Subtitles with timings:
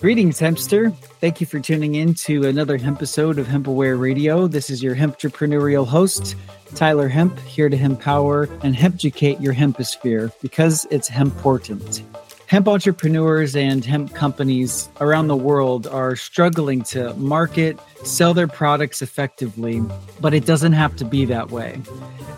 [0.00, 0.96] Greetings, Hempster.
[1.20, 4.46] Thank you for tuning in to another episode of Hempaware Radio.
[4.46, 6.36] This is your hemp entrepreneurial host,
[6.74, 12.02] Tyler Hemp, here to empower and educate your hemposphere because it's hemp important.
[12.46, 19.02] Hemp entrepreneurs and hemp companies around the world are struggling to market, sell their products
[19.02, 19.82] effectively,
[20.18, 21.78] but it doesn't have to be that way.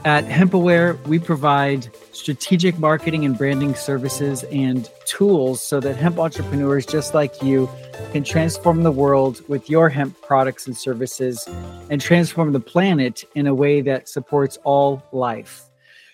[0.04, 6.86] At HempAware, we provide strategic marketing and branding services and tools so that hemp entrepreneurs
[6.86, 7.68] just like you
[8.12, 11.46] can transform the world with your hemp products and services
[11.90, 15.64] and transform the planet in a way that supports all life.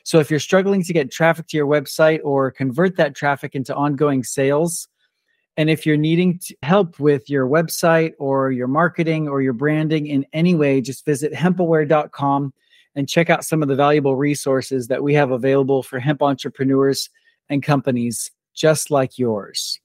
[0.03, 3.73] So if you're struggling to get traffic to your website or convert that traffic into
[3.73, 4.89] ongoing sales,
[5.57, 10.27] and if you're needing help with your website or your marketing or your branding in
[10.33, 12.53] any way, just visit hempaware.com
[12.97, 17.11] and check out some of the valuable resources that we have available for hemp entrepreneurs
[17.49, 19.79] and companies just like yours.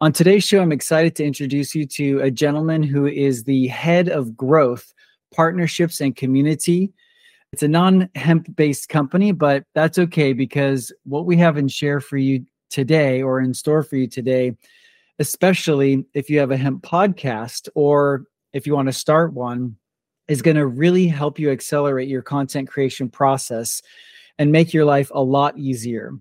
[0.00, 4.08] On today's show, I'm excited to introduce you to a gentleman who is the head
[4.08, 4.92] of growth,
[5.34, 6.92] partnerships, and community.
[7.52, 12.00] It's a non hemp based company, but that's okay because what we have in share
[12.00, 14.56] for you today or in store for you today,
[15.18, 19.76] especially if you have a hemp podcast or if you want to start one,
[20.28, 23.82] is going to really help you accelerate your content creation process
[24.38, 26.12] and make your life a lot easier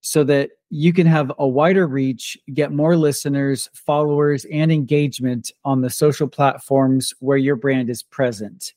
[0.00, 5.82] so that you can have a wider reach, get more listeners, followers, and engagement on
[5.82, 8.72] the social platforms where your brand is present.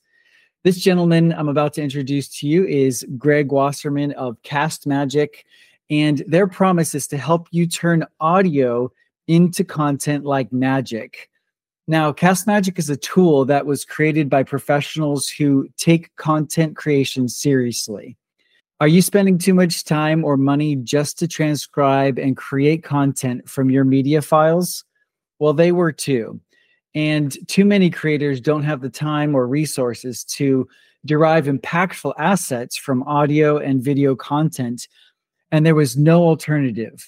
[0.65, 5.45] This gentleman I'm about to introduce to you is Greg Wasserman of Cast Magic,
[5.89, 8.91] and their promise is to help you turn audio
[9.29, 11.29] into content like magic.
[11.87, 17.29] Now, Cast Magic is a tool that was created by professionals who take content creation
[17.29, 18.17] seriously.
[18.79, 23.69] Are you spending too much time or money just to transcribe and create content from
[23.69, 24.83] your media files?
[25.39, 26.39] Well, they were too.
[26.93, 30.67] And too many creators don't have the time or resources to
[31.05, 34.87] derive impactful assets from audio and video content.
[35.51, 37.05] And there was no alternative,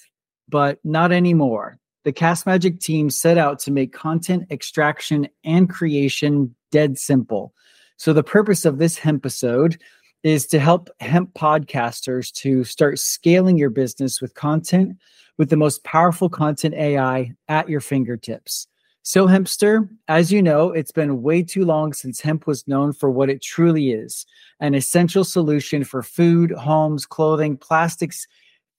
[0.50, 6.56] but not anymore the Cast Magic team set out to make content extraction and creation
[6.72, 7.54] dead simple.
[7.98, 9.78] So the purpose of this episode
[10.24, 14.98] is to help hemp podcasters to start scaling your business with content
[15.38, 18.68] with the most powerful content AI at your fingertips.
[19.04, 23.10] So, Hempster, as you know, it's been way too long since hemp was known for
[23.10, 24.26] what it truly is
[24.60, 28.28] an essential solution for food, homes, clothing, plastics,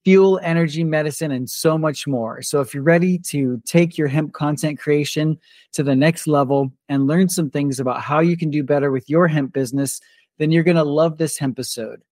[0.04, 2.43] fuel, energy, medicine, and so much more.
[2.43, 5.38] So, if you're ready to take your hemp content creation
[5.72, 9.09] to the next level and learn some things about how you can do better with
[9.09, 9.98] your hemp business,
[10.38, 12.03] then you're going to love this hemp episode.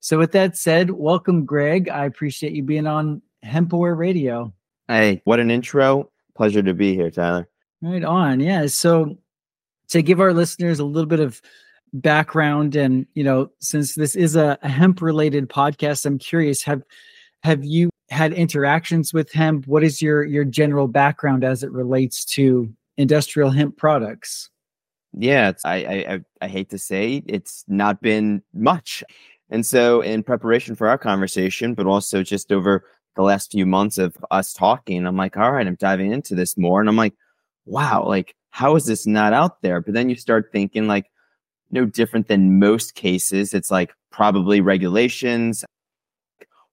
[0.00, 1.88] So, with that said, welcome, Greg.
[1.88, 4.52] I appreciate you being on Hempaware Radio.
[4.88, 6.10] Hey, what an intro.
[6.34, 7.48] Pleasure to be here, Tyler.
[7.82, 8.40] Right on.
[8.40, 8.66] Yeah.
[8.66, 9.18] So,
[9.88, 11.42] to give our listeners a little bit of
[11.92, 16.84] background and you know since this is a, a hemp related podcast i'm curious have
[17.42, 19.66] have you had interactions with hemp?
[19.66, 24.50] What is your your general background as it relates to industrial hemp products?
[25.12, 29.02] Yeah, I, I I hate to say it's not been much,
[29.50, 32.84] and so in preparation for our conversation, but also just over
[33.16, 36.56] the last few months of us talking, I'm like, all right, I'm diving into this
[36.56, 37.14] more, and I'm like,
[37.66, 39.80] wow, like how is this not out there?
[39.80, 41.06] But then you start thinking like,
[41.70, 45.64] no different than most cases, it's like probably regulations,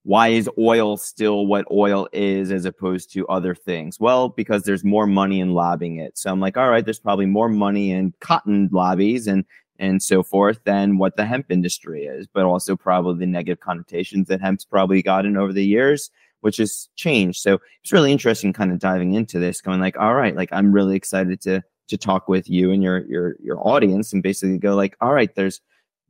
[0.08, 4.00] why is oil still what oil is as opposed to other things?
[4.00, 6.18] Well, because there's more money in lobbying it.
[6.18, 9.44] So I'm like, all right, there's probably more money in cotton lobbies and
[9.80, 14.30] and so forth than what the hemp industry is, but also probably the negative connotations
[14.30, 16.10] that hemp's probably gotten over the years,
[16.40, 17.42] which has changed.
[17.42, 20.72] So it's really interesting kind of diving into this, going like, all right, like I'm
[20.72, 24.74] really excited to to talk with you and your your your audience and basically go
[24.74, 25.60] like, all right, there's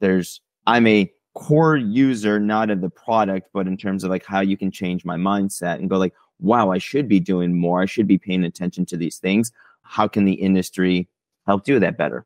[0.01, 4.39] there's I'm a core user, not of the product, but in terms of like how
[4.39, 7.79] you can change my mindset and go like, wow, I should be doing more.
[7.79, 9.51] I should be paying attention to these things.
[9.83, 11.07] How can the industry
[11.45, 12.25] help do that better?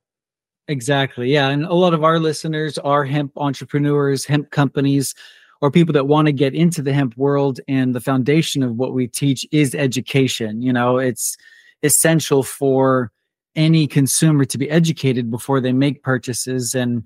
[0.69, 1.29] Exactly.
[1.29, 1.49] Yeah.
[1.49, 5.13] And a lot of our listeners are hemp entrepreneurs, hemp companies,
[5.59, 7.59] or people that want to get into the hemp world.
[7.67, 10.61] And the foundation of what we teach is education.
[10.61, 11.35] You know, it's
[11.83, 13.11] essential for
[13.57, 16.73] any consumer to be educated before they make purchases.
[16.73, 17.03] And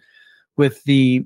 [0.56, 1.25] with the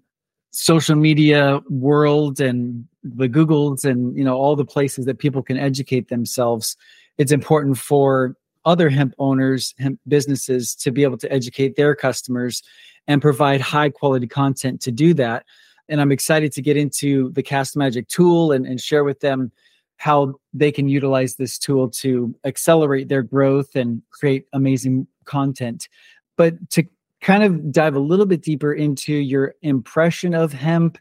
[0.52, 5.58] social media world and the googles and you know all the places that people can
[5.58, 6.76] educate themselves
[7.18, 8.36] it's important for
[8.66, 12.64] other hemp owners hemp businesses to be able to educate their customers
[13.08, 15.46] and provide high quality content to do that
[15.88, 19.52] and i'm excited to get into the cast magic tool and, and share with them
[20.00, 25.90] how they can utilize this tool to accelerate their growth and create amazing content.
[26.38, 26.84] But to
[27.22, 30.98] kind of dive a little bit deeper into your impression of hemp,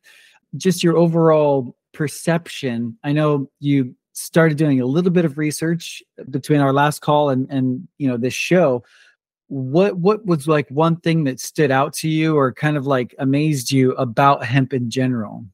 [0.56, 2.98] just your overall perception.
[3.04, 7.48] I know you started doing a little bit of research between our last call and
[7.50, 8.82] and you know this show
[9.46, 13.14] what what was like one thing that stood out to you or kind of like
[13.20, 15.44] amazed you about hemp in general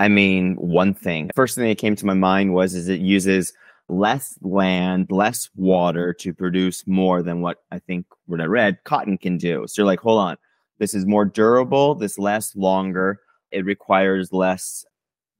[0.00, 1.30] I mean, one thing.
[1.36, 3.52] First thing that came to my mind was is it uses
[3.90, 9.18] less land, less water to produce more than what I think what I read cotton
[9.18, 9.64] can do.
[9.66, 10.36] So you're like, hold on,
[10.78, 13.20] this is more durable, this lasts longer,
[13.50, 14.84] it requires less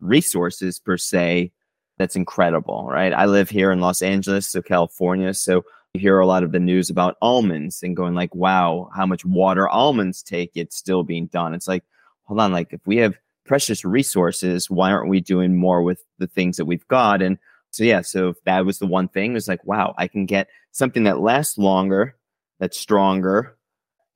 [0.01, 1.53] resources per se.
[1.99, 3.13] That's incredible, right?
[3.13, 6.61] I live here in Los Angeles, so California, so you hear a lot of the
[6.61, 11.27] news about almonds and going like, wow, how much water almonds take, it's still being
[11.27, 11.53] done.
[11.53, 11.85] It's like,
[12.25, 13.19] hold on, like if we have
[13.51, 14.71] precious resources.
[14.71, 17.21] Why aren't we doing more with the things that we've got?
[17.21, 17.37] And
[17.71, 19.31] so, yeah, so that was the one thing.
[19.31, 22.17] It was like, wow, I can get something that lasts longer,
[22.59, 23.57] that's stronger,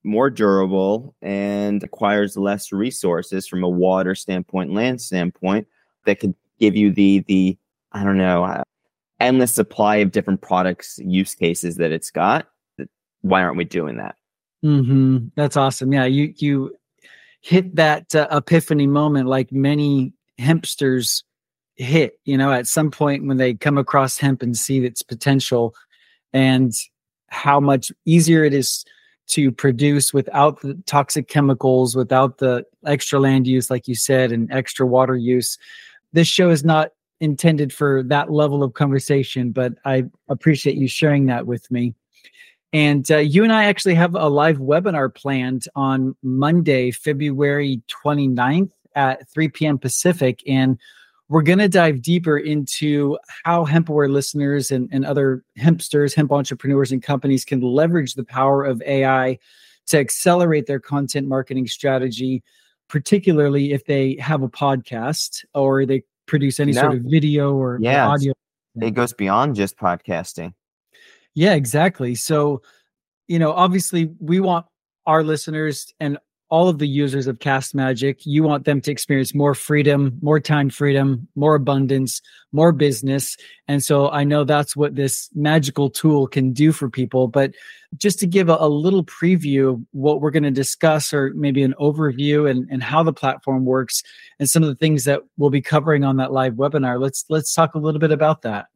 [0.03, 5.67] more durable, and acquires less resources from a water standpoint, land standpoint
[6.05, 7.57] that could give you the the
[7.93, 8.63] I don't know uh,
[9.21, 12.49] endless supply of different products use cases that it's got.
[13.23, 14.17] Why aren't we doing that?
[14.65, 15.29] Mm-hmm.
[15.37, 15.93] That's awesome.
[15.93, 16.77] Yeah, you you
[17.41, 21.23] hit that uh, epiphany moment like many hempsters
[21.77, 25.75] hit you know at some point when they come across hemp and see its potential
[26.33, 26.73] and
[27.29, 28.85] how much easier it is
[29.27, 34.53] to produce without the toxic chemicals without the extra land use like you said and
[34.53, 35.59] extra water use
[36.13, 36.91] this show is not
[37.21, 41.93] intended for that level of conversation but i appreciate you sharing that with me
[42.75, 48.73] and uh, you and I actually have a live webinar planned on Monday, February 29th
[48.97, 49.79] at 3 p.m.
[49.79, 50.43] Pacific.
[50.45, 50.77] And
[51.29, 56.93] we're going to dive deeper into how HempAware listeners and, and other hempsters, hemp entrepreneurs,
[56.93, 59.39] and companies can leverage the power of AI
[59.87, 62.43] to accelerate their content marketing strategy,
[62.89, 66.81] particularly if they have a podcast or they produce any no.
[66.83, 68.33] sort of video or, yeah, or audio.
[68.81, 70.53] It goes beyond just podcasting.
[71.35, 72.15] Yeah, exactly.
[72.15, 72.63] So,
[73.29, 74.67] you know, obviously we want
[75.07, 76.19] our listeners and
[76.51, 80.39] all of the users of Cast Magic, you want them to experience more freedom, more
[80.39, 82.21] time freedom, more abundance,
[82.53, 83.37] more business.
[83.67, 87.29] And so I know that's what this magical tool can do for people.
[87.29, 87.55] But
[87.97, 91.63] just to give a, a little preview of what we're going to discuss, or maybe
[91.63, 94.03] an overview and, and how the platform works
[94.39, 97.55] and some of the things that we'll be covering on that live webinar, let's let's
[97.55, 98.67] talk a little bit about that.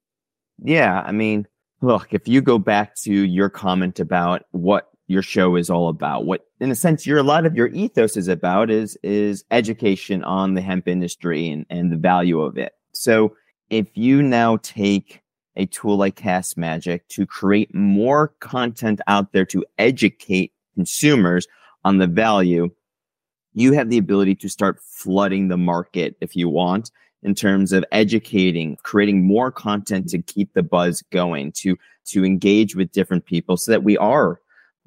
[0.63, 1.03] Yeah.
[1.05, 1.47] I mean,
[1.81, 6.27] look, if you go back to your comment about what your show is all about,
[6.27, 10.23] what in a sense your a lot of your ethos is about is is education
[10.23, 12.75] on the hemp industry and, and the value of it.
[12.93, 13.35] So
[13.71, 15.23] if you now take
[15.57, 21.49] a tool like Cast Magic to create more content out there to educate consumers
[21.85, 22.71] on the value,
[23.55, 26.91] you have the ability to start flooding the market if you want
[27.23, 32.77] in terms of educating, creating more content to keep the buzz going, to to engage
[32.77, 34.41] with different people so that we are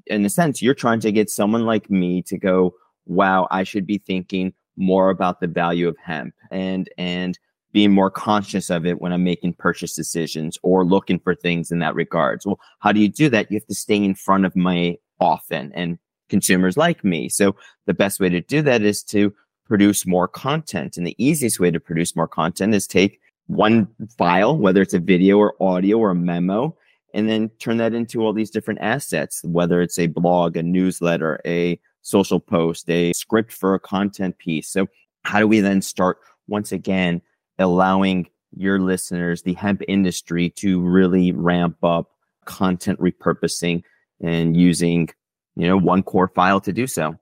[0.08, 2.74] in a sense you're trying to get someone like me to go,
[3.06, 7.38] wow, I should be thinking more about the value of hemp and and
[7.74, 11.80] being more conscious of it when I'm making purchase decisions or looking for things in
[11.80, 12.46] that regards.
[12.46, 13.50] Well, how do you do that?
[13.50, 15.98] You have to stay in front of my often and
[16.30, 17.30] consumers like me.
[17.30, 17.56] So
[17.86, 19.34] the best way to do that is to
[19.68, 20.98] produce more content.
[20.98, 25.00] And the easiest way to produce more content is take one file, whether it's a
[25.00, 26.76] video or audio or a memo,
[27.14, 31.40] and then turn that into all these different assets, whether it's a blog, a newsletter,
[31.46, 34.68] a social post, a script for a content piece.
[34.68, 34.88] So,
[35.24, 37.22] how do we then start once again
[37.60, 42.12] allowing your listeners, the hemp industry, to really ramp up
[42.46, 43.84] content repurposing
[44.20, 45.10] and using,
[45.56, 47.16] you know, one core file to do so?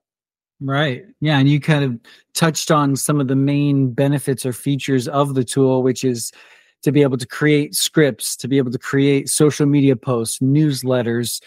[0.60, 1.04] Right.
[1.20, 1.38] Yeah.
[1.38, 1.98] And you kind of
[2.34, 6.32] touched on some of the main benefits or features of the tool, which is
[6.82, 11.42] to be able to create scripts, to be able to create social media posts, newsletters,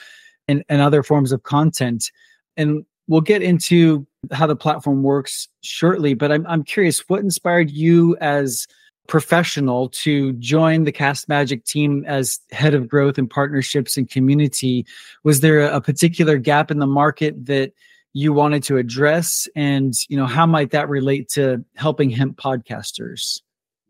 [0.47, 2.11] and, and other forms of content.
[2.57, 7.71] And we'll get into how the platform works shortly, but I'm, I'm curious what inspired
[7.71, 8.67] you as
[9.07, 14.85] professional to join the Cast Magic team as head of growth and partnerships and community?
[15.23, 17.73] Was there a particular gap in the market that
[18.13, 23.41] you wanted to address and you know how might that relate to helping hemp podcasters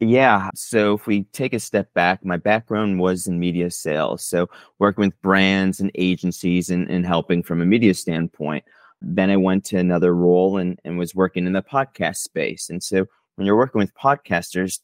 [0.03, 4.49] yeah so if we take a step back my background was in media sales so
[4.79, 8.63] working with brands and agencies and, and helping from a media standpoint
[9.01, 12.83] then i went to another role and, and was working in the podcast space and
[12.83, 13.05] so
[13.35, 14.79] when you're working with podcasters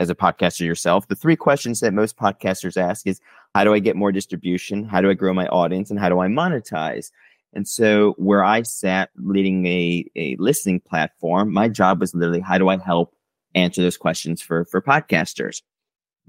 [0.00, 3.20] as a podcaster yourself, the three questions that most podcasters ask is
[3.54, 4.84] how do I get more distribution?
[4.84, 5.90] How do I grow my audience?
[5.90, 7.10] And how do I monetize?
[7.52, 12.58] And so where I sat leading a, a listening platform, my job was literally how
[12.58, 13.14] do I help
[13.54, 15.62] answer those questions for, for podcasters?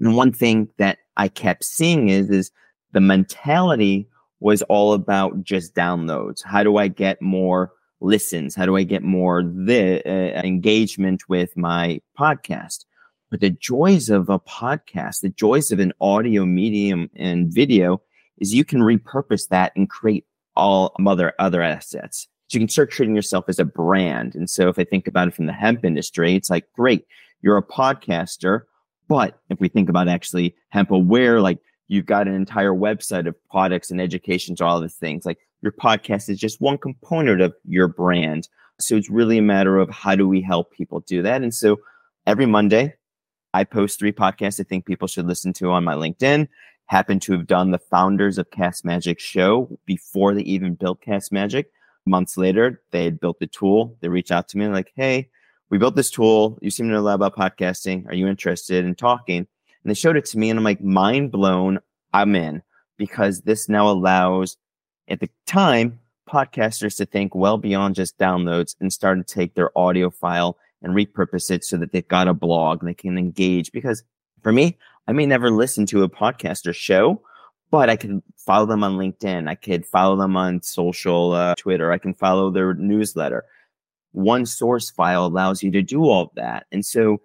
[0.00, 2.50] And one thing that I kept seeing is, is
[2.92, 4.08] the mentality
[4.40, 6.44] was all about just downloads.
[6.44, 8.54] How do I get more listens?
[8.54, 12.84] How do I get more the uh, engagement with my podcast?
[13.30, 18.02] But the joys of a podcast, the joys of an audio medium and video
[18.38, 22.28] is you can repurpose that and create all other other assets.
[22.48, 24.34] So you can start treating yourself as a brand.
[24.34, 27.06] And so if I think about it from the hemp industry, it's like, great,
[27.42, 28.62] you're a podcaster.
[29.08, 33.34] But if we think about actually hemp aware, like you've got an entire website of
[33.50, 37.54] products and education to all the things, like your podcast is just one component of
[37.66, 38.48] your brand.
[38.78, 41.42] So it's really a matter of how do we help people do that?
[41.42, 41.78] And so
[42.26, 42.94] every Monday,
[43.54, 46.46] I post three podcasts I think people should listen to on my LinkedIn.
[46.86, 51.32] Happen to have done the founders of Cast Magic show before they even built Cast
[51.32, 51.70] Magic.
[52.06, 53.96] Months later, they had built the tool.
[54.00, 55.28] They reached out to me like, hey,
[55.70, 56.58] we built this tool.
[56.62, 58.06] You seem to know a lot about podcasting.
[58.06, 59.38] Are you interested in talking?
[59.38, 61.80] And they showed it to me, and I'm like, mind blown.
[62.12, 62.62] I'm in
[62.96, 64.56] because this now allows,
[65.08, 69.76] at the time, podcasters to think well beyond just downloads and start to take their
[69.76, 73.72] audio file and repurpose it so that they've got a blog and they can engage.
[73.72, 74.02] Because
[74.42, 77.22] for me, I may never listen to a podcast or show,
[77.70, 79.48] but I can follow them on LinkedIn.
[79.48, 81.92] I could follow them on social uh, Twitter.
[81.92, 83.44] I can follow their newsletter.
[84.12, 86.66] One source file allows you to do all of that.
[86.72, 87.20] And so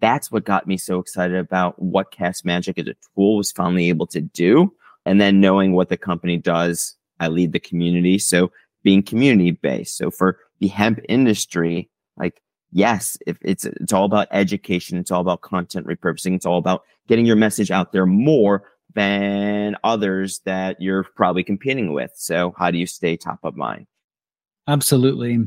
[0.00, 3.88] that's what got me so excited about what Cast Magic as a tool was finally
[3.88, 4.72] able to do.
[5.04, 8.18] And then knowing what the company does, I lead the community.
[8.18, 8.52] So
[8.82, 9.96] being community based.
[9.96, 12.40] So for the hemp industry, like
[12.72, 16.82] yes, if it's it's all about education, it's all about content repurposing, it's all about
[17.08, 18.64] getting your message out there more
[18.96, 22.10] than others that you're probably competing with.
[22.16, 23.86] So how do you stay top of mind?
[24.66, 25.38] Absolutely.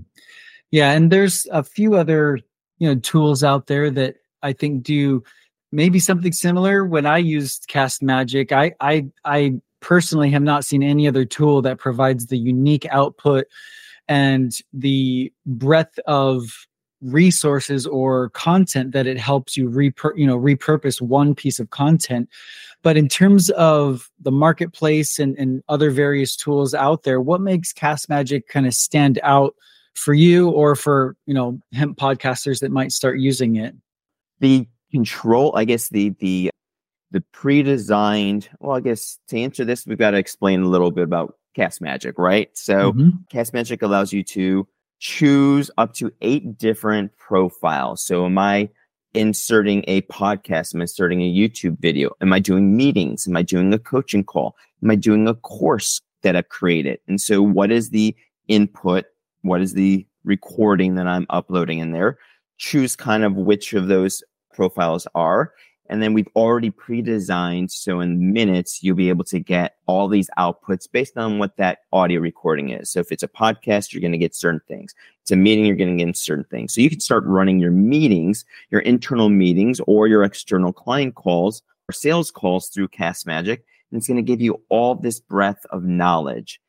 [0.72, 2.40] Yeah, and there's a few other,
[2.78, 5.24] you know, tools out there that I think do
[5.72, 6.86] maybe something similar.
[6.86, 11.62] When I used Cast Magic, I I I personally have not seen any other tool
[11.64, 13.48] that provides the unique output
[14.08, 16.68] and the breadth of
[17.02, 22.30] resources or content that it helps you repur- you know repurpose one piece of content.
[22.82, 27.74] But in terms of the marketplace and, and other various tools out there what makes
[27.74, 29.56] cast magic kind of stand out
[29.96, 33.76] for you or for you know hemp podcasters that might start using it?
[34.40, 36.50] The control i guess the the
[37.12, 41.04] the pre-designed well i guess to answer this we've got to explain a little bit
[41.04, 42.50] about cast magic right?
[42.58, 43.10] So mm-hmm.
[43.30, 44.68] cast magic allows you to
[45.00, 48.04] choose up to eight different profiles.
[48.04, 48.70] So am I
[49.14, 50.76] inserting a podcast?
[50.76, 52.12] Am I inserting a YouTube video?
[52.22, 53.28] Am I doing meetings?
[53.28, 54.56] Am I doing a coaching call?
[54.84, 57.00] Am I doing a course that I've created?
[57.08, 58.16] And so what is the
[58.48, 59.06] input?
[59.42, 62.18] What is the recording that I'm uploading in there?
[62.58, 64.22] Choose kind of which of those
[64.54, 65.54] profiles are
[65.90, 67.72] and then we've already pre-designed.
[67.72, 71.80] So in minutes, you'll be able to get all these outputs based on what that
[71.92, 72.92] audio recording is.
[72.92, 74.94] So if it's a podcast, you're going to get certain things.
[75.22, 76.74] It's a meeting, you're going to get certain things.
[76.74, 81.64] So you can start running your meetings, your internal meetings or your external client calls
[81.90, 83.66] or sales calls through Cast Magic.
[83.92, 86.62] And it's going to give you all this breadth of knowledge.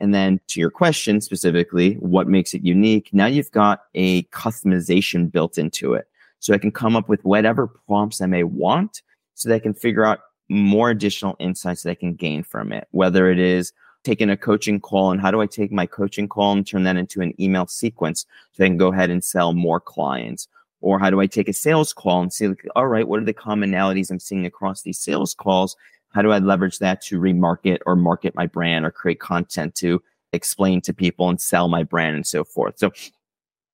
[0.00, 3.10] And then to your question specifically, what makes it unique?
[3.12, 6.06] Now you've got a customization built into it
[6.40, 9.02] so I can come up with whatever prompts I may want
[9.34, 12.88] so that I can figure out more additional insights that I can gain from it,
[12.90, 13.72] whether it is
[14.04, 16.96] taking a coaching call and how do I take my coaching call and turn that
[16.96, 20.48] into an email sequence so I can go ahead and sell more clients?
[20.80, 23.24] Or how do I take a sales call and see, like, all right, what are
[23.24, 25.76] the commonalities I'm seeing across these sales calls?
[26.10, 30.00] How do I leverage that to remarket or market my brand or create content to
[30.32, 32.78] explain to people and sell my brand and so forth?
[32.78, 32.92] So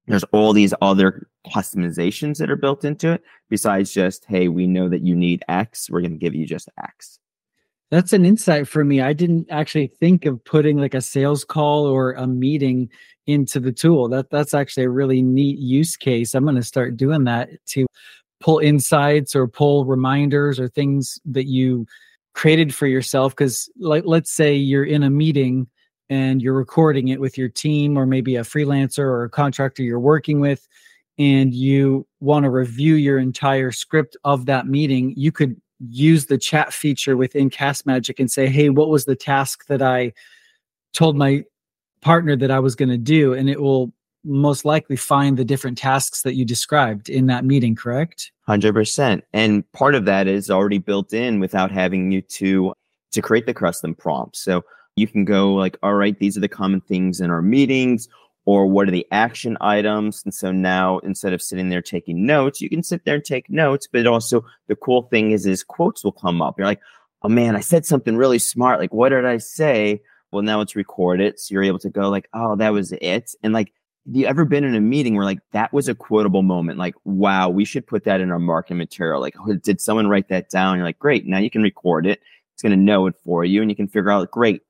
[0.06, 4.88] there's all these other customizations that are built into it besides just hey we know
[4.88, 7.18] that you need x we're going to give you just x.
[7.90, 9.00] That's an insight for me.
[9.00, 12.88] I didn't actually think of putting like a sales call or a meeting
[13.26, 14.08] into the tool.
[14.08, 16.34] That that's actually a really neat use case.
[16.34, 17.87] I'm going to start doing that to
[18.40, 21.87] pull insights or pull reminders or things that you
[22.32, 23.32] created for yourself.
[23.32, 25.68] Because like let's say you're in a meeting
[26.11, 30.00] and you're recording it with your team or maybe a freelancer or a contractor you're
[30.00, 30.68] working with
[31.18, 36.38] and you want to review your entire script of that meeting you could use the
[36.38, 40.12] chat feature within cast magic and say hey what was the task that i
[40.92, 41.42] told my
[42.00, 43.92] partner that i was going to do and it will
[44.25, 48.32] most likely find the different tasks that you described in that meeting, correct?
[48.49, 49.23] 100%.
[49.32, 52.73] And part of that is already built in without having you to
[53.12, 54.40] to create the custom prompts.
[54.40, 54.64] So
[54.97, 58.09] you can go like, all right, these are the common things in our meetings
[58.47, 60.23] or what are the action items?
[60.25, 63.49] And so now instead of sitting there taking notes, you can sit there and take
[63.51, 63.89] notes.
[63.91, 66.59] But also the cool thing is, is quotes will come up.
[66.59, 66.81] You're like,
[67.23, 68.81] oh man, I said something really smart.
[68.81, 70.03] Like, what did I say?
[70.31, 71.41] Well, now it's recorded.
[71.41, 73.35] So you're able to go like, oh, that was it.
[73.43, 73.73] And like,
[74.07, 76.79] have you ever been in a meeting where like that was a quotable moment?
[76.79, 79.21] Like, wow, we should put that in our marketing material.
[79.21, 80.77] Like, oh, did someone write that down?
[80.77, 81.27] You're like, great.
[81.27, 82.21] Now you can record it.
[82.53, 84.63] It's going to know it for you and you can figure out, great.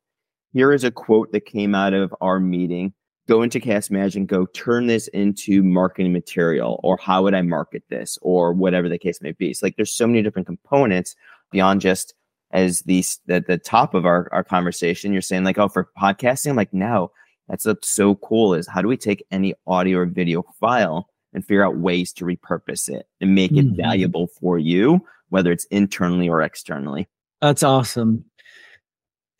[0.54, 2.94] Here is a quote that came out of our meeting
[3.28, 7.42] go into Cast Magic and go turn this into marketing material, or how would I
[7.42, 9.50] market this, or whatever the case may be.
[9.50, 11.14] It's like there's so many different components
[11.50, 12.14] beyond just
[12.50, 15.12] as the the, the top of our, our conversation.
[15.12, 17.10] You're saying like, oh, for podcasting, I'm like, no,
[17.48, 21.44] that's what's so cool is how do we take any audio or video file and
[21.44, 23.70] figure out ways to repurpose it and make mm-hmm.
[23.70, 27.08] it valuable for you, whether it's internally or externally.
[27.40, 28.24] That's awesome.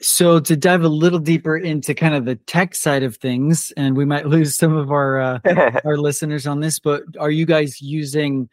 [0.04, 3.96] So to dive a little deeper into kind of the tech side of things, and
[3.96, 5.38] we might lose some of our uh,
[5.84, 8.50] our listeners on this, but are you guys using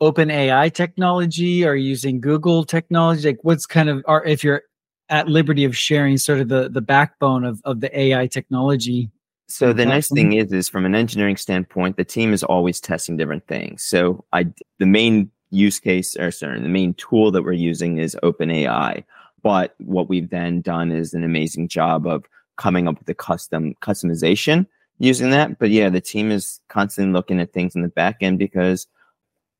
[0.00, 1.66] OpenAI technology?
[1.66, 3.28] Are you using Google technology?
[3.28, 4.62] Like what's kind of are if you're
[5.10, 9.10] at liberty of sharing sort of the the backbone of, of the AI technology?
[9.46, 13.18] So the nice thing is is from an engineering standpoint, the team is always testing
[13.18, 13.84] different things.
[13.84, 14.46] So I
[14.78, 19.04] the main use case or sorry, the main tool that we're using is OpenAI.
[19.42, 22.24] But what we've then done is an amazing job of
[22.56, 24.66] coming up with the custom customization
[24.98, 25.58] using that.
[25.58, 28.86] But yeah, the team is constantly looking at things in the back end because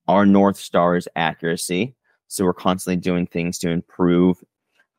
[0.08, 1.94] our North Star is accuracy.
[2.28, 4.42] So we're constantly doing things to improve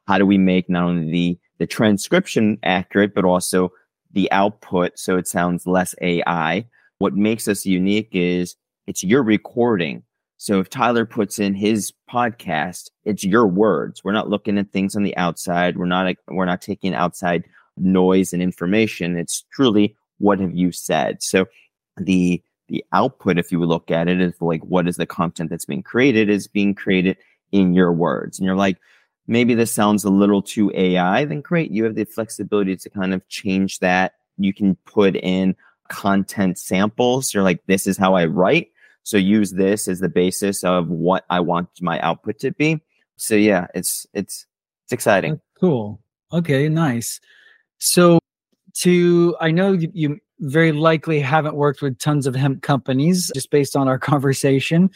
[0.07, 3.71] how do we make not only the, the transcription accurate, but also
[4.11, 6.65] the output so it sounds less AI.
[6.97, 8.55] What makes us unique is
[8.87, 10.03] it's your recording.
[10.39, 14.05] So if Tyler puts in his podcast, it's your words.
[14.05, 15.77] We're not looking at things on the outside.
[15.77, 17.43] We're not we're not taking outside
[17.75, 19.17] noise and information.
[19.17, 21.21] It's truly what have you said.
[21.21, 21.45] So
[21.97, 25.65] the the output, if you look at it, is like what is the content that's
[25.65, 27.17] being created is being created
[27.51, 28.39] in your words.
[28.39, 28.77] And you're like,
[29.27, 31.69] maybe this sounds a little too AI, then great.
[31.69, 34.13] You have the flexibility to kind of change that.
[34.37, 35.57] You can put in
[35.89, 37.33] content samples.
[37.33, 38.69] You're like, this is how I write
[39.03, 42.81] so use this as the basis of what I want my output to be.
[43.17, 44.45] So yeah, it's it's
[44.85, 45.33] it's exciting.
[45.33, 46.01] Oh, cool.
[46.31, 47.19] Okay, nice.
[47.79, 48.19] So
[48.75, 53.51] to I know you, you very likely haven't worked with tons of hemp companies just
[53.51, 54.89] based on our conversation,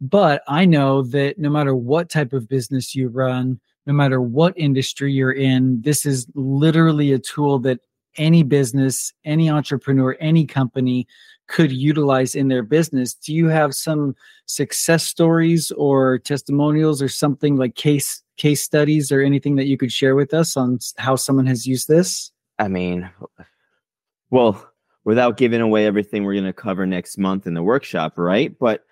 [0.00, 4.54] but I know that no matter what type of business you run, no matter what
[4.56, 7.80] industry you're in, this is literally a tool that
[8.18, 11.06] any business, any entrepreneur, any company
[11.46, 13.14] could utilize in their business.
[13.14, 14.14] Do you have some
[14.46, 19.90] success stories or testimonials or something like case case studies or anything that you could
[19.90, 22.30] share with us on how someone has used this?
[22.58, 23.08] I mean,
[24.30, 24.70] well,
[25.04, 28.56] without giving away everything we're going to cover next month in the workshop, right?
[28.58, 28.84] But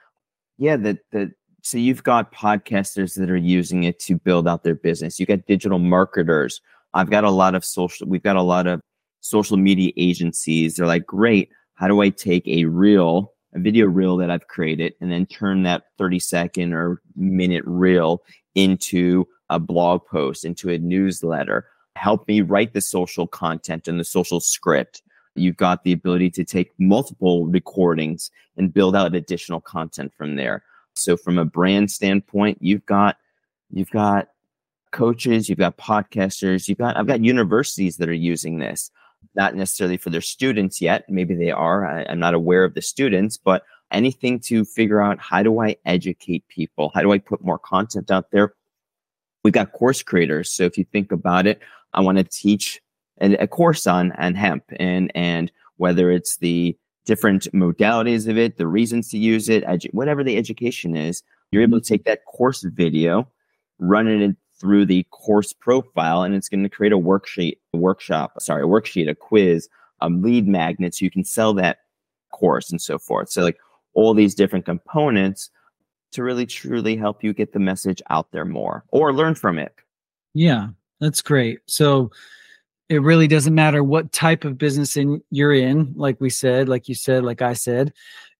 [0.58, 4.76] yeah, that that so you've got podcasters that are using it to build out their
[4.76, 5.18] business.
[5.18, 6.60] You got digital marketers.
[6.94, 8.06] I've got a lot of social.
[8.06, 8.80] We've got a lot of
[9.28, 10.76] social media agencies.
[10.76, 14.94] They're like, great how do I take a reel, a video reel that I've created,
[15.00, 18.22] and then turn that 30 second or minute reel
[18.54, 21.66] into a blog post, into a newsletter?
[21.94, 25.02] Help me write the social content and the social script.
[25.34, 30.64] You've got the ability to take multiple recordings and build out additional content from there.
[30.94, 33.18] So from a brand standpoint, you've got
[33.70, 34.28] you've got
[34.92, 38.90] coaches, you've got podcasters, you've got I've got universities that are using this
[39.34, 41.04] not necessarily for their students yet.
[41.08, 41.86] Maybe they are.
[41.86, 45.76] I, I'm not aware of the students, but anything to figure out how do I
[45.84, 46.90] educate people?
[46.94, 48.54] How do I put more content out there?
[49.44, 50.50] We've got course creators.
[50.50, 51.60] So if you think about it,
[51.92, 52.80] I want to teach
[53.20, 58.58] a, a course on, on hemp and, and whether it's the different modalities of it,
[58.58, 62.24] the reasons to use it, edu- whatever the education is, you're able to take that
[62.24, 63.28] course video,
[63.78, 64.20] run it
[64.60, 68.66] through the course profile and it's going to create a worksheet, a workshop, sorry, a
[68.66, 69.68] worksheet, a quiz,
[70.00, 71.78] a lead magnet so you can sell that
[72.32, 73.30] course and so forth.
[73.30, 73.58] So like
[73.94, 75.50] all these different components
[76.12, 79.74] to really truly help you get the message out there more or learn from it.
[80.34, 80.68] Yeah,
[81.00, 81.60] that's great.
[81.66, 82.10] So
[82.88, 86.88] it really doesn't matter what type of business in you're in, like we said, like
[86.88, 87.92] you said, like I said,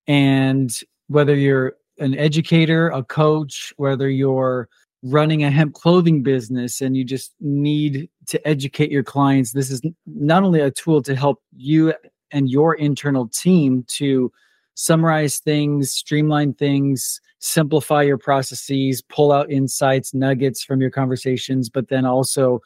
[0.07, 0.71] and
[1.09, 4.69] whether you're an educator, a coach, whether you're
[5.11, 9.81] running a hemp clothing business and you just need to educate your clients, this is
[10.07, 11.95] not only a tool to help you
[12.31, 14.33] and your internal team to
[14.75, 21.89] summarize things, streamline things, simplify your processes, pull out insights, nuggets from your conversations, but
[21.89, 22.61] then also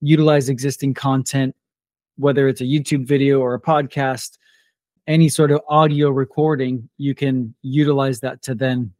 [0.00, 1.54] utilize existing content,
[2.16, 4.36] whether it's a YouTube video or a podcast,
[5.06, 8.92] any sort of audio recording, you can utilize that to then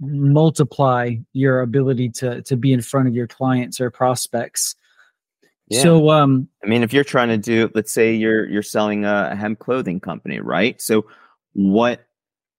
[0.00, 4.74] multiply your ability to to be in front of your clients or prospects.
[5.68, 5.82] Yeah.
[5.82, 9.34] So um I mean if you're trying to do let's say you're you're selling a
[9.34, 10.80] hemp clothing company, right?
[10.80, 11.06] So
[11.54, 12.06] what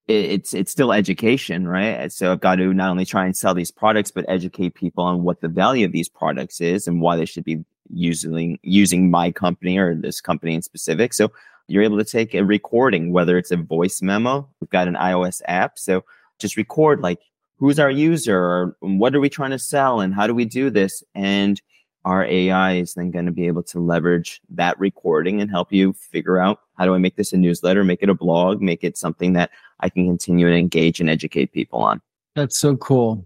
[0.08, 2.12] it's it's still education, right?
[2.12, 5.24] So I've got to not only try and sell these products, but educate people on
[5.24, 9.32] what the value of these products is and why they should be using using my
[9.32, 11.14] company or this company in specific.
[11.14, 11.32] So
[11.68, 14.48] you're able to take a recording, whether it's a voice memo.
[14.62, 16.06] We've got an iOS app, so
[16.40, 17.20] just record like
[17.58, 20.70] who's our user or what are we trying to sell and how do we do
[20.70, 21.62] this and
[22.06, 25.92] our AI is then going to be able to leverage that recording and help you
[25.92, 28.98] figure out how do I make this a newsletter, make it a blog, make it
[28.98, 29.50] something that
[29.82, 32.02] I can continue and engage and educate people on.
[32.34, 33.26] That's so cool.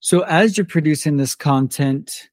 [0.00, 2.28] So as you're producing this content,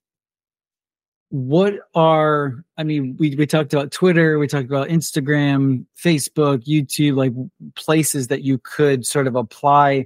[1.35, 7.17] what are I mean, we we talked about Twitter, we talked about Instagram, Facebook, YouTube,
[7.17, 7.33] like
[7.75, 10.05] places that you could sort of apply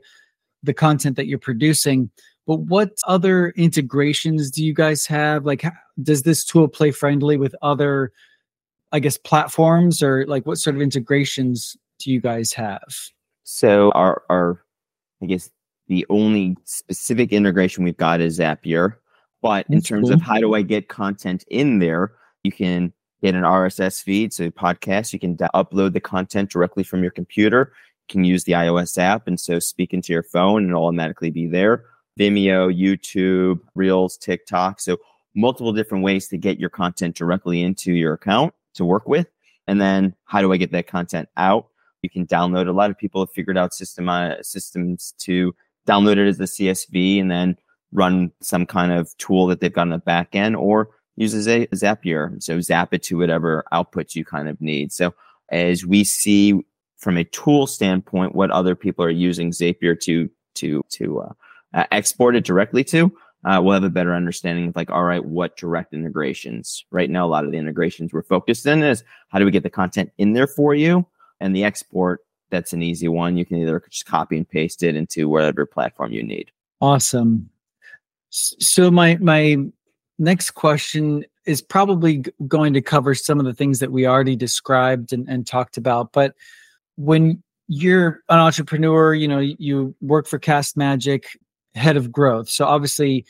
[0.63, 2.09] the content that you're producing.
[2.47, 5.45] But what other integrations do you guys have?
[5.45, 5.63] Like,
[6.01, 8.11] does this tool play friendly with other,
[8.91, 12.91] I guess, platforms, or like what sort of integrations do you guys have?
[13.43, 14.63] So our our,
[15.21, 15.51] I guess
[15.89, 18.95] the only specific integration we've got is Zapier.
[19.41, 20.15] But That's in terms cool.
[20.15, 22.11] of how do I get content in there,
[22.43, 25.13] you can get an RSS feed, so podcast.
[25.13, 27.73] You can d- upload the content directly from your computer.
[28.07, 31.29] You can use the iOS app, and so speak into your phone, and it'll automatically
[31.29, 31.85] be there.
[32.19, 34.79] Vimeo, YouTube, Reels, TikTok.
[34.81, 34.97] So
[35.35, 39.27] multiple different ways to get your content directly into your account to work with.
[39.67, 41.67] And then how do I get that content out?
[42.01, 42.67] You can download.
[42.67, 45.53] A lot of people have figured out system uh, systems to
[45.87, 47.57] download it as a CSV and then
[47.91, 51.67] run some kind of tool that they've got on the back end or use a
[51.67, 52.41] Zapier.
[52.41, 54.91] So zap it to whatever outputs you kind of need.
[54.91, 55.13] So
[55.49, 56.61] as we see
[56.97, 61.33] from a tool standpoint, what other people are using Zapier to to to uh,
[61.73, 63.11] uh, export it directly to,
[63.45, 66.85] uh, we'll have a better understanding of like, all right, what direct integrations.
[66.91, 69.63] Right now, a lot of the integrations we're focused in is how do we get
[69.63, 71.05] the content in there for you,
[71.39, 72.21] and the export.
[72.49, 73.37] That's an easy one.
[73.37, 76.51] You can either just copy and paste it into whatever platform you need.
[76.81, 77.49] Awesome.
[78.29, 79.57] So my my
[80.17, 85.13] next question is probably going to cover some of the things that we already described
[85.13, 86.11] and, and talked about.
[86.11, 86.35] But
[86.95, 91.27] when you're an entrepreneur, you know, you work for Cast Magic,
[91.73, 92.49] head of growth.
[92.49, 93.25] So obviously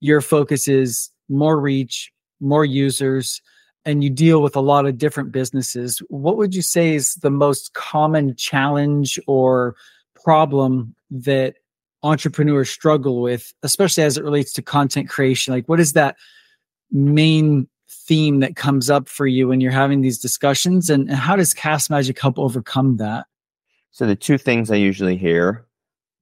[0.00, 3.42] your focus is more reach, more users,
[3.84, 5.98] and you deal with a lot of different businesses.
[6.08, 9.74] What would you say is the most common challenge or
[10.14, 11.56] problem that
[12.02, 15.52] entrepreneurs struggle with, especially as it relates to content creation?
[15.52, 16.16] Like, what is that
[16.90, 21.36] main theme that comes up for you when you're having these discussions, and, and how
[21.36, 23.26] does Cast Magic help overcome that?
[23.90, 25.66] So, the two things I usually hear,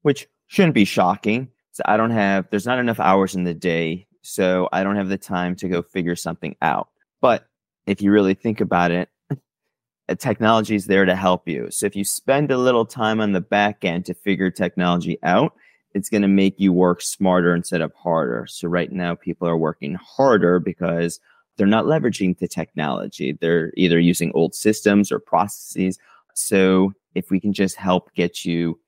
[0.03, 4.07] which shouldn't be shocking, so I don't have, there's not enough hours in the day.
[4.23, 6.89] So I don't have the time to go figure something out.
[7.21, 7.47] But
[7.87, 9.11] if you really think about it,
[10.19, 11.71] technology is there to help you.
[11.71, 15.53] So if you spend a little time on the back end to figure technology out,
[15.97, 18.47] it's going to make you work smarter instead of harder.
[18.47, 21.19] So right now, people are working harder because
[21.57, 23.33] they're not leveraging the technology.
[23.33, 25.99] They're either using old systems or processes.
[26.35, 28.79] So if we can just help get you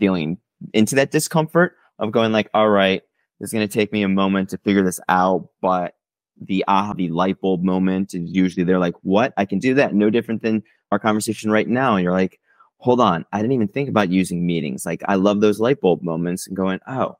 [0.00, 0.38] feeling
[0.72, 3.02] into that discomfort, of going like, all right,
[3.38, 5.94] it's going to take me a moment to figure this out, but
[6.40, 9.32] the aha, the light bulb moment is usually they're like, what?
[9.36, 9.94] I can do that.
[9.94, 11.94] No different than our conversation right now.
[11.94, 12.40] And you're like,
[12.78, 13.24] hold on.
[13.32, 14.86] I didn't even think about using meetings.
[14.86, 17.16] Like I love those light bulb moments and going, oh,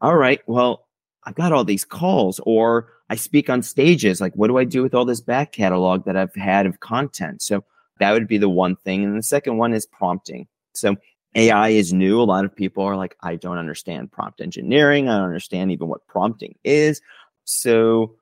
[0.00, 0.40] all right.
[0.46, 0.86] Well,
[1.24, 4.20] I've got all these calls or I speak on stages.
[4.20, 7.42] Like, what do I do with all this back catalog that I've had of content?
[7.42, 7.64] So
[7.98, 9.04] that would be the one thing.
[9.04, 10.46] And the second one is prompting.
[10.74, 10.96] So
[11.34, 12.20] AI is new.
[12.20, 15.08] A lot of people are like, I don't understand prompt engineering.
[15.08, 17.00] I don't understand even what prompting is.
[17.44, 18.14] So,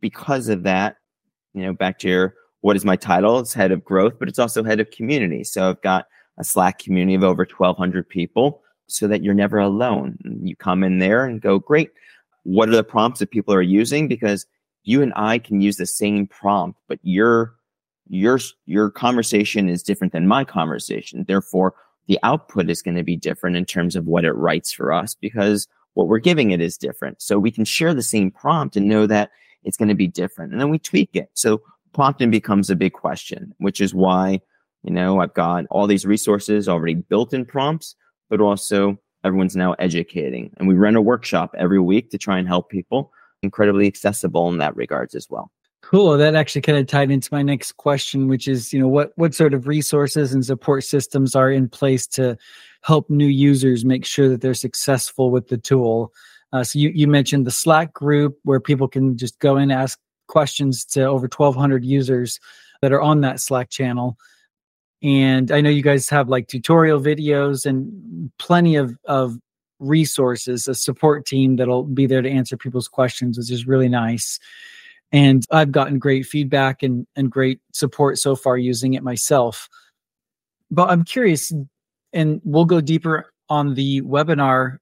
[0.00, 0.96] because of that,
[1.52, 3.38] you know, back to your what is my title?
[3.38, 5.44] It's head of growth, but it's also head of community.
[5.44, 6.06] So, I've got
[6.38, 10.18] a Slack community of over 1,200 people so that you're never alone.
[10.42, 11.90] You come in there and go, great.
[12.44, 14.08] What are the prompts that people are using?
[14.08, 14.46] Because
[14.84, 17.54] you and I can use the same prompt, but your
[18.08, 21.24] your your conversation is different than my conversation.
[21.28, 21.74] Therefore,
[22.06, 25.14] the output is going to be different in terms of what it writes for us
[25.14, 27.20] because what we're giving it is different.
[27.20, 29.30] So we can share the same prompt and know that
[29.64, 30.52] it's going to be different.
[30.52, 31.28] And then we tweak it.
[31.34, 31.60] So
[31.92, 34.40] prompting becomes a big question, which is why,
[34.82, 37.96] you know, I've got all these resources already built in prompts,
[38.30, 40.50] but also everyone's now educating.
[40.58, 44.58] And we run a workshop every week to try and help people incredibly accessible in
[44.58, 45.50] that regards as well.
[45.82, 46.18] Cool.
[46.18, 49.34] That actually kind of tied into my next question, which is, you know, what what
[49.34, 52.36] sort of resources and support systems are in place to
[52.82, 56.12] help new users make sure that they're successful with the tool?
[56.52, 59.98] Uh, so you you mentioned the Slack group where people can just go and ask
[60.28, 62.38] questions to over 1,200 users
[62.80, 64.16] that are on that Slack channel.
[65.02, 69.38] And I know you guys have like tutorial videos and plenty of of
[69.78, 74.38] resources, a support team that'll be there to answer people's questions, which is really nice.
[75.12, 79.68] And I've gotten great feedback and, and great support so far using it myself.
[80.70, 81.52] But I'm curious,
[82.12, 84.78] and we'll go deeper on the webinar.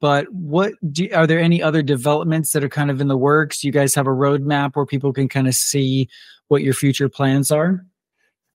[0.00, 3.64] But what do, are there any other developments that are kind of in the works?
[3.64, 6.08] You guys have a roadmap where people can kind of see
[6.48, 7.84] what your future plans are?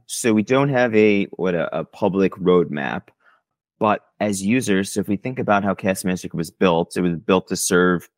[0.08, 3.10] So we don't have a what a, a public roadmap,
[3.80, 7.16] but as users, so if we think about how Cast Magic was built, it was
[7.16, 8.10] built to serve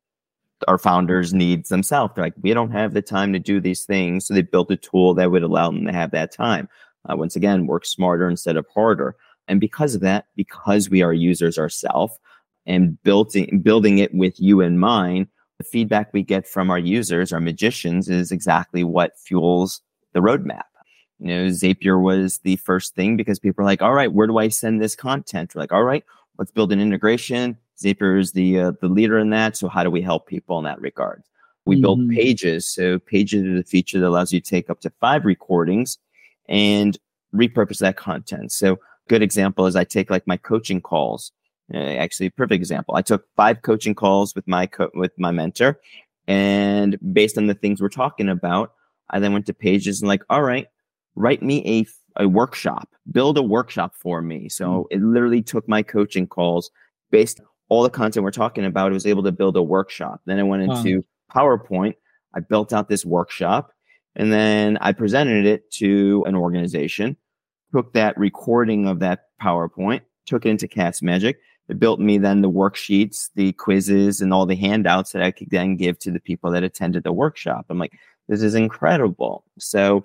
[0.67, 2.13] our founders' needs themselves.
[2.15, 4.77] They're like, we don't have the time to do these things, so they built a
[4.77, 6.69] tool that would allow them to have that time.
[7.09, 9.15] Uh, once again, work smarter instead of harder.
[9.47, 12.17] And because of that, because we are users ourselves
[12.65, 17.33] and building building it with you in mind, the feedback we get from our users,
[17.33, 19.81] our magicians, is exactly what fuels
[20.13, 20.63] the roadmap.
[21.19, 24.39] You know, Zapier was the first thing because people are like, all right, where do
[24.39, 25.53] I send this content?
[25.53, 26.03] We're like, all right,
[26.39, 27.57] let's build an integration.
[27.79, 29.55] Zapier is the uh, the leader in that.
[29.55, 31.23] So how do we help people in that regard?
[31.65, 31.81] We mm-hmm.
[31.81, 32.67] build pages.
[32.67, 35.99] So pages is a feature that allows you to take up to five recordings
[36.49, 36.97] and
[37.33, 38.51] repurpose that content.
[38.51, 41.31] So good example is I take like my coaching calls.
[41.73, 42.95] Uh, actually, perfect example.
[42.95, 45.79] I took five coaching calls with my co- with my mentor,
[46.27, 48.73] and based on the things we're talking about,
[49.09, 50.67] I then went to pages and like, all right,
[51.15, 51.85] write me a
[52.21, 54.49] a workshop, build a workshop for me.
[54.49, 54.85] So mm.
[54.91, 56.71] it literally took my coaching calls
[57.09, 58.91] based all the content we're talking about.
[58.91, 60.21] I was able to build a workshop.
[60.25, 61.57] Then I went into wow.
[61.57, 61.95] PowerPoint.
[62.33, 63.71] I built out this workshop
[64.15, 67.15] and then I presented it to an organization,
[67.73, 71.39] took that recording of that PowerPoint, took it into Cast Magic.
[71.71, 75.49] It built me then the worksheets, the quizzes, and all the handouts that I could
[75.51, 77.65] then give to the people that attended the workshop.
[77.69, 79.45] I'm like, this is incredible.
[79.57, 80.03] So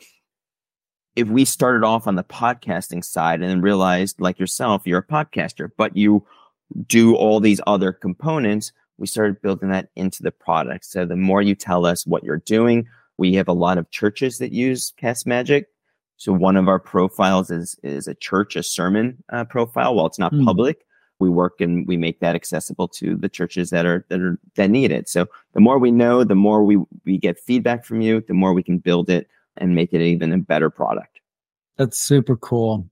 [1.16, 5.06] if we started off on the podcasting side and then realized, like yourself, you're a
[5.06, 6.24] podcaster, but you
[6.86, 10.84] do all these other components, we started building that into the product.
[10.84, 12.86] So the more you tell us what you're doing,
[13.18, 15.66] we have a lot of churches that use Cast Magic.
[16.16, 19.96] So one of our profiles is is a church, a sermon uh, profile.
[19.96, 20.44] While it's not mm.
[20.44, 20.85] public,
[21.18, 24.70] we work and we make that accessible to the churches that are that are that
[24.70, 25.08] need it.
[25.08, 28.52] So the more we know, the more we we get feedback from you, the more
[28.52, 31.20] we can build it and make it even a better product.
[31.76, 32.88] That's super cool.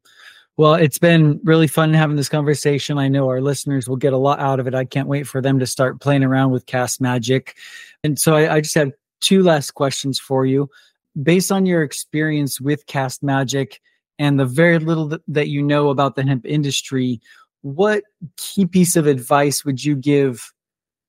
[0.56, 2.96] Well, it's been really fun having this conversation.
[2.96, 4.74] I know our listeners will get a lot out of it.
[4.74, 7.56] I can't wait for them to start playing around with Cast Magic.
[8.04, 10.70] And so I, I just have two last questions for you.
[11.20, 13.80] Based on your experience with Cast Magic
[14.18, 17.20] and the very little that, that you know about the hemp industry,
[17.64, 18.04] what
[18.36, 20.52] key piece of advice would you give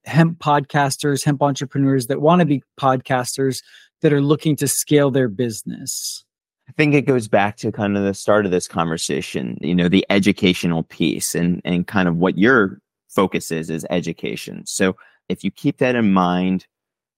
[0.05, 3.61] hemp podcasters, hemp entrepreneurs that want to be podcasters
[4.01, 6.23] that are looking to scale their business?
[6.69, 9.89] I think it goes back to kind of the start of this conversation, you know,
[9.89, 14.65] the educational piece and and kind of what your focus is is education.
[14.65, 14.95] So
[15.27, 16.67] if you keep that in mind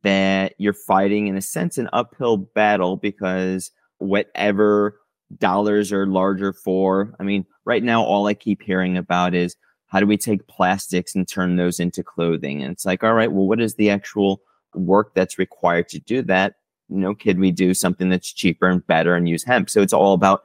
[0.01, 3.69] that you're fighting in a sense an uphill battle because
[3.99, 4.99] whatever
[5.37, 9.55] dollars are larger for, I mean, right now all I keep hearing about is
[9.87, 12.61] how do we take plastics and turn those into clothing?
[12.61, 14.41] And it's like, all right, well, what is the actual
[14.73, 16.55] work that's required to do that?
[16.89, 19.69] you know, could we do something that's cheaper and better and use hemp?
[19.69, 20.43] So it's all about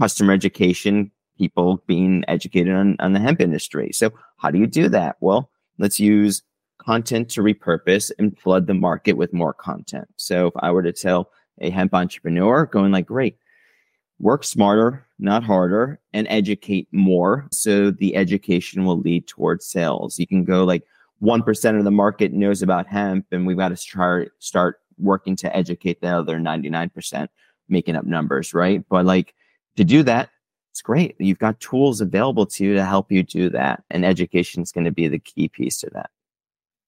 [0.00, 3.90] customer education, people being educated on, on the hemp industry.
[3.92, 5.16] So how do you do that?
[5.20, 6.42] Well, let's use
[6.78, 10.08] content to repurpose and flood the market with more content.
[10.16, 13.36] So if I were to tell a hemp entrepreneur going like, great,
[14.20, 17.46] work smarter, not harder, and educate more.
[17.50, 20.18] So the education will lead towards sales.
[20.18, 20.84] You can go like
[21.22, 25.56] 1% of the market knows about hemp and we've got to start, start working to
[25.56, 27.28] educate the other 99%,
[27.68, 28.84] making up numbers, right?
[28.88, 29.34] But like
[29.76, 30.30] to do that,
[30.70, 31.14] it's great.
[31.18, 33.84] You've got tools available to you to help you do that.
[33.90, 36.10] And education is going to be the key piece to that.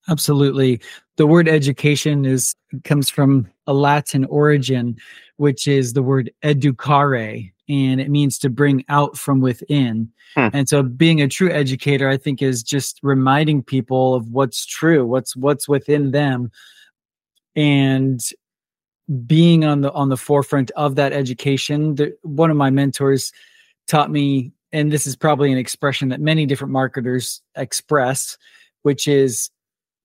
[0.09, 0.79] Absolutely.
[1.17, 4.95] The word education is comes from a Latin origin,
[5.37, 10.11] which is the word educare, and it means to bring out from within.
[10.35, 10.47] Hmm.
[10.53, 15.05] And so being a true educator, I think, is just reminding people of what's true,
[15.05, 16.51] what's what's within them
[17.55, 18.21] and
[19.25, 21.95] being on the on the forefront of that education.
[21.95, 23.33] The, one of my mentors
[23.87, 28.37] taught me, and this is probably an expression that many different marketers express,
[28.83, 29.49] which is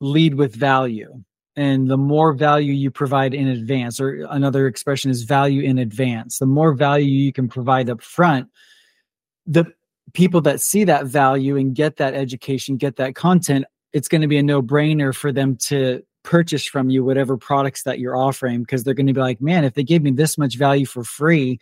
[0.03, 1.23] lead with value.
[1.55, 6.39] And the more value you provide in advance, or another expression is value in advance,
[6.39, 8.49] the more value you can provide up front,
[9.47, 9.67] the
[10.15, 14.29] people that see that value and get that education, get that content, it's going to
[14.29, 18.63] be a no brainer for them to purchase from you whatever products that you're offering
[18.63, 21.05] because they're going to be like, man, if they gave me this much value for
[21.05, 21.59] free,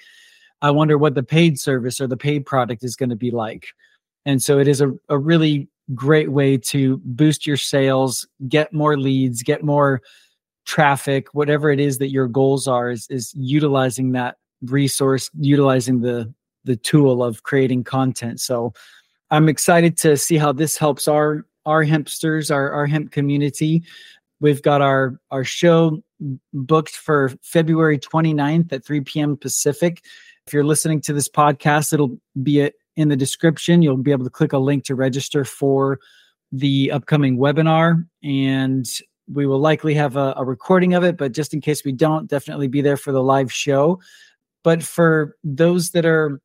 [0.63, 3.69] I wonder what the paid service or the paid product is going to be like.
[4.25, 8.99] And so it is a, a really great way to boost your sales, get more
[8.99, 10.01] leads, get more
[10.67, 16.33] traffic, whatever it is that your goals are, is, is utilizing that resource, utilizing the
[16.65, 18.39] the tool of creating content.
[18.39, 18.75] So
[19.31, 23.83] I'm excited to see how this helps our our hempsters, our, our hemp community.
[24.41, 26.03] We've got our our show
[26.53, 29.37] booked for February 29th at 3 p.m.
[29.37, 30.03] Pacific.
[30.47, 33.83] If you're listening to this podcast, it'll be in the description.
[33.83, 35.99] You'll be able to click a link to register for
[36.53, 38.07] the upcoming webinar.
[38.23, 38.87] And
[39.33, 42.29] we will likely have a, a recording of it, but just in case we don't,
[42.29, 44.01] definitely be there for the live show.
[44.65, 46.41] But for those that are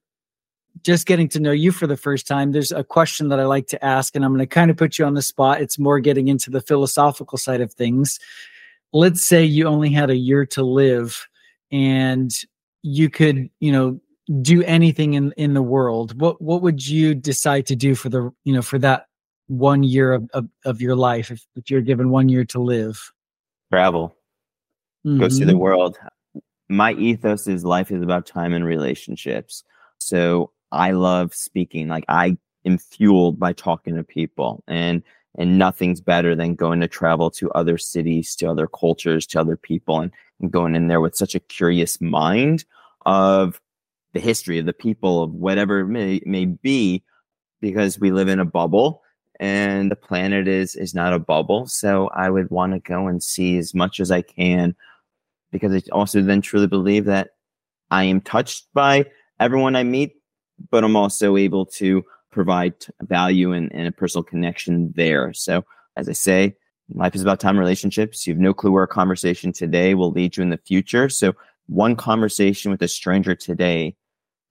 [0.84, 3.68] just getting to know you for the first time, there's a question that I like
[3.68, 5.62] to ask, and I'm going to kind of put you on the spot.
[5.62, 8.20] It's more getting into the philosophical side of things.
[8.94, 11.28] Let's say you only had a year to live
[11.72, 12.32] and
[12.84, 14.00] you could, you know,
[14.42, 16.20] do anything in in the world.
[16.20, 19.08] What what would you decide to do for the, you know, for that
[19.48, 23.12] one year of, of, of your life if, if you're given one year to live?
[23.72, 24.16] Travel.
[25.06, 25.20] Mm-hmm.
[25.20, 25.60] Go see the mm-hmm.
[25.60, 25.98] world.
[26.68, 29.64] My ethos is life is about time and relationships.
[30.00, 31.88] So I love speaking.
[31.88, 35.04] Like I am fueled by talking to people and
[35.38, 39.58] and nothing's better than going to travel to other cities, to other cultures, to other
[39.58, 42.64] people and, and going in there with such a curious mind
[43.06, 43.60] of
[44.16, 47.04] the history of the people of whatever it may, may be
[47.62, 49.04] because we live in a bubble
[49.40, 53.22] and the planet is is not a bubble so i would want to go and
[53.22, 54.74] see as much as i can
[55.52, 57.32] because i also then truly believe that
[57.92, 59.06] i am touched by
[59.40, 60.16] everyone i meet
[60.70, 65.34] but I'm also able to provide value and, and a personal connection there.
[65.34, 66.56] So, as I say,
[66.94, 68.28] life is about time relationships.
[68.28, 71.10] You have no clue where a conversation today will lead you in the future.
[71.10, 71.34] So,
[71.68, 73.96] one conversation with a stranger today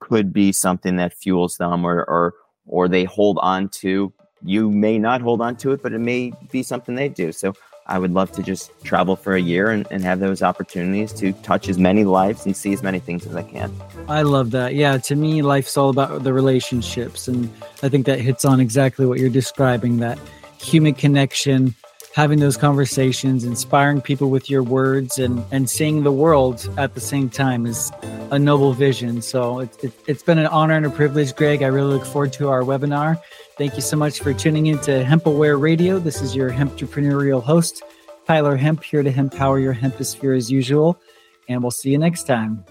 [0.05, 2.35] could be something that fuels them or, or,
[2.67, 4.13] or they hold on to.
[4.43, 7.33] You may not hold on to it, but it may be something they do.
[7.33, 7.55] So,
[7.87, 11.33] I would love to just travel for a year and, and have those opportunities to
[11.43, 13.71] touch as many lives and see as many things as I can.
[14.09, 14.75] I love that.
[14.75, 17.29] Yeah, to me, life's all about the relationships.
[17.29, 20.19] And I think that hits on exactly what you're describing that
[20.59, 21.75] human connection,
[22.15, 27.01] having those conversations, inspiring people with your words, and, and seeing the world at the
[27.01, 27.91] same time is
[28.31, 29.21] a noble vision.
[29.21, 31.65] So it, it, it's been an honor and a privilege, Greg.
[31.65, 33.21] I really look forward to our webinar.
[33.59, 35.99] Thank you so much for tuning in to HempAware Radio.
[35.99, 37.83] This is your hemp entrepreneurial host,
[38.29, 41.01] Tyler Hemp, here to empower your hemposphere as usual.
[41.49, 42.65] And we'll see you next time.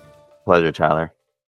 [0.45, 1.13] Pleasure, Tyler.